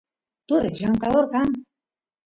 [0.47, 1.49] turay llamkador kan